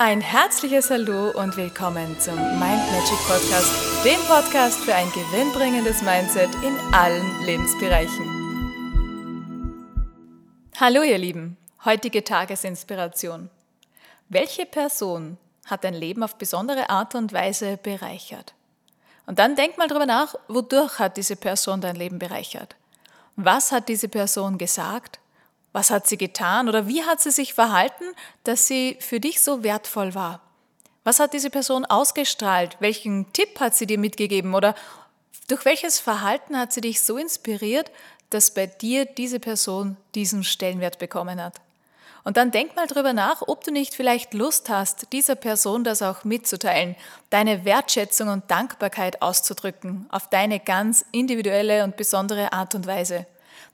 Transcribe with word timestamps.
Ein 0.00 0.20
herzliches 0.20 0.90
Hallo 0.90 1.30
und 1.30 1.56
willkommen 1.56 2.20
zum 2.20 2.36
Mind 2.36 2.60
Magic 2.60 3.18
Podcast, 3.26 4.04
dem 4.04 4.20
Podcast 4.28 4.78
für 4.78 4.94
ein 4.94 5.10
gewinnbringendes 5.10 6.02
Mindset 6.02 6.50
in 6.62 6.78
allen 6.94 7.44
Lebensbereichen. 7.44 8.24
Hallo 10.78 11.02
ihr 11.02 11.18
Lieben, 11.18 11.56
heutige 11.84 12.22
Tagesinspiration. 12.22 13.50
Welche 14.28 14.66
Person 14.66 15.36
hat 15.66 15.82
dein 15.82 15.94
Leben 15.94 16.22
auf 16.22 16.36
besondere 16.36 16.90
Art 16.90 17.16
und 17.16 17.32
Weise 17.32 17.76
bereichert? 17.76 18.54
Und 19.26 19.40
dann 19.40 19.56
denk 19.56 19.78
mal 19.78 19.88
drüber 19.88 20.06
nach, 20.06 20.36
wodurch 20.46 21.00
hat 21.00 21.16
diese 21.16 21.34
Person 21.34 21.80
dein 21.80 21.96
Leben 21.96 22.20
bereichert? 22.20 22.76
Was 23.34 23.72
hat 23.72 23.88
diese 23.88 24.08
Person 24.08 24.58
gesagt? 24.58 25.18
Was 25.72 25.90
hat 25.90 26.06
sie 26.06 26.16
getan 26.16 26.68
oder 26.68 26.88
wie 26.88 27.04
hat 27.04 27.20
sie 27.20 27.30
sich 27.30 27.54
verhalten, 27.54 28.04
dass 28.44 28.66
sie 28.66 28.96
für 29.00 29.20
dich 29.20 29.40
so 29.42 29.62
wertvoll 29.62 30.14
war? 30.14 30.40
Was 31.04 31.20
hat 31.20 31.32
diese 31.32 31.50
Person 31.50 31.84
ausgestrahlt? 31.84 32.76
Welchen 32.80 33.32
Tipp 33.32 33.60
hat 33.60 33.74
sie 33.74 33.86
dir 33.86 33.98
mitgegeben 33.98 34.54
oder 34.54 34.74
durch 35.48 35.64
welches 35.64 36.00
Verhalten 36.00 36.58
hat 36.58 36.72
sie 36.72 36.82
dich 36.82 37.00
so 37.00 37.16
inspiriert, 37.16 37.90
dass 38.30 38.52
bei 38.52 38.66
dir 38.66 39.06
diese 39.06 39.40
Person 39.40 39.96
diesen 40.14 40.44
Stellenwert 40.44 40.98
bekommen 40.98 41.42
hat? 41.42 41.60
Und 42.24 42.36
dann 42.36 42.50
denk 42.50 42.76
mal 42.76 42.86
drüber 42.86 43.14
nach, 43.14 43.40
ob 43.46 43.64
du 43.64 43.70
nicht 43.70 43.94
vielleicht 43.94 44.34
Lust 44.34 44.68
hast, 44.68 45.14
dieser 45.14 45.34
Person 45.34 45.82
das 45.82 46.02
auch 46.02 46.24
mitzuteilen, 46.24 46.94
deine 47.30 47.64
Wertschätzung 47.64 48.28
und 48.28 48.50
Dankbarkeit 48.50 49.22
auszudrücken, 49.22 50.06
auf 50.10 50.28
deine 50.28 50.60
ganz 50.60 51.06
individuelle 51.10 51.84
und 51.84 51.96
besondere 51.96 52.52
Art 52.52 52.74
und 52.74 52.86
Weise. 52.86 53.24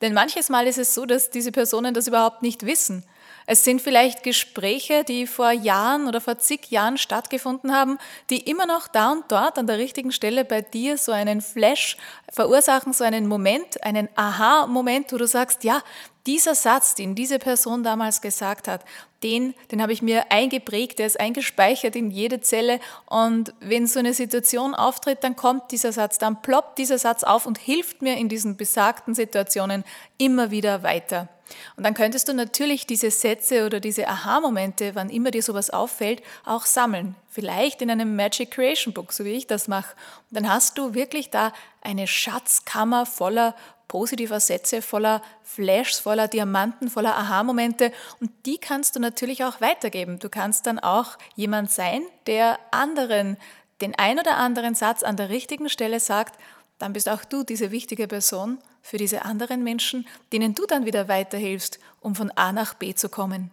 Denn 0.00 0.14
manches 0.14 0.48
Mal 0.48 0.66
ist 0.66 0.78
es 0.78 0.94
so, 0.94 1.06
dass 1.06 1.30
diese 1.30 1.52
Personen 1.52 1.94
das 1.94 2.08
überhaupt 2.08 2.42
nicht 2.42 2.66
wissen. 2.66 3.04
Es 3.46 3.64
sind 3.64 3.82
vielleicht 3.82 4.22
Gespräche, 4.22 5.04
die 5.04 5.26
vor 5.26 5.50
Jahren 5.50 6.06
oder 6.06 6.20
vor 6.20 6.38
zig 6.38 6.70
Jahren 6.70 6.96
stattgefunden 6.96 7.74
haben, 7.74 7.98
die 8.30 8.38
immer 8.38 8.66
noch 8.66 8.86
da 8.86 9.12
und 9.12 9.24
dort 9.30 9.58
an 9.58 9.66
der 9.66 9.78
richtigen 9.78 10.12
Stelle 10.12 10.44
bei 10.44 10.60
dir 10.60 10.96
so 10.96 11.12
einen 11.12 11.40
Flash 11.40 11.96
verursachen, 12.30 12.92
so 12.92 13.04
einen 13.04 13.26
Moment, 13.26 13.82
einen 13.84 14.08
Aha-Moment, 14.14 15.12
wo 15.12 15.16
du 15.16 15.26
sagst, 15.26 15.64
ja, 15.64 15.82
dieser 16.26 16.54
Satz, 16.54 16.94
den 16.94 17.14
diese 17.14 17.38
Person 17.38 17.82
damals 17.82 18.20
gesagt 18.20 18.68
hat, 18.68 18.84
den, 19.22 19.54
den 19.70 19.82
habe 19.82 19.92
ich 19.92 20.02
mir 20.02 20.30
eingeprägt, 20.30 20.98
der 20.98 21.06
ist 21.06 21.18
eingespeichert 21.18 21.96
in 21.96 22.10
jede 22.10 22.40
Zelle 22.40 22.80
und 23.06 23.54
wenn 23.60 23.86
so 23.86 23.98
eine 23.98 24.14
Situation 24.14 24.74
auftritt, 24.74 25.22
dann 25.22 25.36
kommt 25.36 25.70
dieser 25.70 25.92
Satz, 25.92 26.18
dann 26.18 26.42
ploppt 26.42 26.78
dieser 26.78 26.98
Satz 26.98 27.22
auf 27.22 27.46
und 27.46 27.58
hilft 27.58 28.02
mir 28.02 28.16
in 28.16 28.28
diesen 28.28 28.56
besagten 28.56 29.14
Situationen 29.14 29.84
immer 30.18 30.50
wieder 30.50 30.82
weiter. 30.82 31.28
Und 31.76 31.84
dann 31.84 31.94
könntest 31.94 32.28
du 32.28 32.34
natürlich 32.34 32.86
diese 32.86 33.10
Sätze 33.10 33.66
oder 33.66 33.80
diese 33.80 34.08
Aha-Momente, 34.08 34.94
wann 34.94 35.10
immer 35.10 35.30
dir 35.30 35.42
sowas 35.42 35.70
auffällt, 35.70 36.22
auch 36.44 36.64
sammeln. 36.64 37.14
Vielleicht 37.34 37.80
in 37.80 37.90
einem 37.90 38.14
Magic 38.14 38.50
Creation 38.50 38.92
Book, 38.92 39.10
so 39.10 39.24
wie 39.24 39.30
ich 39.30 39.46
das 39.46 39.66
mache. 39.66 39.96
Und 40.28 40.36
dann 40.36 40.52
hast 40.52 40.76
du 40.76 40.92
wirklich 40.92 41.30
da 41.30 41.54
eine 41.80 42.06
Schatzkammer 42.06 43.06
voller 43.06 43.56
positiver 43.88 44.38
Sätze, 44.38 44.82
voller 44.82 45.22
Flashs, 45.42 45.98
voller 45.98 46.28
Diamanten, 46.28 46.90
voller 46.90 47.16
Aha-Momente. 47.16 47.90
Und 48.20 48.30
die 48.44 48.58
kannst 48.58 48.96
du 48.96 49.00
natürlich 49.00 49.44
auch 49.44 49.62
weitergeben. 49.62 50.18
Du 50.18 50.28
kannst 50.28 50.66
dann 50.66 50.78
auch 50.78 51.16
jemand 51.34 51.70
sein, 51.70 52.02
der 52.26 52.58
anderen 52.70 53.38
den 53.80 53.94
ein 53.94 54.18
oder 54.18 54.36
anderen 54.36 54.74
Satz 54.74 55.02
an 55.02 55.16
der 55.16 55.30
richtigen 55.30 55.70
Stelle 55.70 56.00
sagt, 56.00 56.38
dann 56.78 56.92
bist 56.92 57.08
auch 57.08 57.24
du 57.24 57.44
diese 57.44 57.70
wichtige 57.70 58.08
Person 58.08 58.58
für 58.82 58.98
diese 58.98 59.24
anderen 59.24 59.64
Menschen, 59.64 60.06
denen 60.34 60.54
du 60.54 60.66
dann 60.66 60.84
wieder 60.84 61.08
weiterhilfst, 61.08 61.78
um 62.00 62.14
von 62.14 62.30
A 62.32 62.52
nach 62.52 62.74
B 62.74 62.94
zu 62.94 63.08
kommen. 63.08 63.50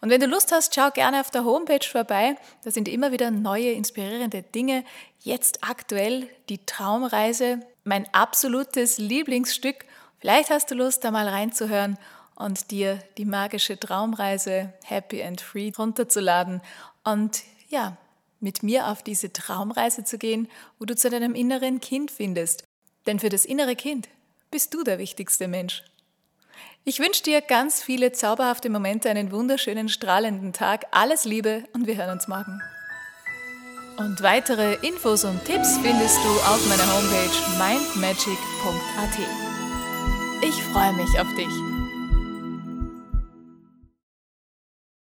Und 0.00 0.10
wenn 0.10 0.20
du 0.20 0.26
Lust 0.26 0.52
hast, 0.52 0.74
schau 0.74 0.90
gerne 0.90 1.20
auf 1.20 1.30
der 1.30 1.44
Homepage 1.44 1.86
vorbei. 1.86 2.36
Da 2.64 2.70
sind 2.70 2.88
immer 2.88 3.12
wieder 3.12 3.30
neue, 3.30 3.72
inspirierende 3.72 4.42
Dinge. 4.42 4.84
Jetzt 5.20 5.58
aktuell 5.62 6.28
die 6.48 6.64
Traumreise, 6.64 7.60
mein 7.84 8.12
absolutes 8.12 8.98
Lieblingsstück. 8.98 9.84
Vielleicht 10.18 10.50
hast 10.50 10.70
du 10.70 10.74
Lust, 10.74 11.04
da 11.04 11.10
mal 11.10 11.28
reinzuhören 11.28 11.98
und 12.34 12.70
dir 12.70 12.98
die 13.18 13.24
magische 13.24 13.78
Traumreise 13.78 14.72
Happy 14.84 15.22
and 15.22 15.40
Free 15.40 15.72
runterzuladen 15.76 16.60
und 17.04 17.42
ja, 17.68 17.96
mit 18.40 18.62
mir 18.62 18.88
auf 18.88 19.02
diese 19.02 19.32
Traumreise 19.32 20.04
zu 20.04 20.18
gehen, 20.18 20.48
wo 20.78 20.84
du 20.84 20.94
zu 20.94 21.10
deinem 21.10 21.34
inneren 21.34 21.80
Kind 21.80 22.10
findest. 22.10 22.64
Denn 23.06 23.18
für 23.18 23.28
das 23.28 23.44
innere 23.44 23.76
Kind 23.76 24.08
bist 24.50 24.74
du 24.74 24.84
der 24.84 24.98
wichtigste 24.98 25.48
Mensch. 25.48 25.82
Ich 26.84 27.00
wünsche 27.00 27.22
dir 27.22 27.40
ganz 27.40 27.82
viele 27.82 28.12
zauberhafte 28.12 28.70
Momente, 28.70 29.10
einen 29.10 29.32
wunderschönen, 29.32 29.88
strahlenden 29.88 30.52
Tag. 30.52 30.84
Alles 30.92 31.24
Liebe 31.24 31.64
und 31.72 31.86
wir 31.86 31.96
hören 31.96 32.10
uns 32.10 32.28
morgen. 32.28 32.60
Und 33.98 34.22
weitere 34.22 34.74
Infos 34.86 35.24
und 35.24 35.44
Tipps 35.44 35.78
findest 35.78 36.18
du 36.18 36.28
auf 36.28 36.66
meiner 36.68 36.86
Homepage 36.94 37.30
mindmagic.at. 37.58 39.18
Ich 40.42 40.62
freue 40.64 40.92
mich 40.92 41.18
auf 41.18 41.34
dich. 41.34 41.75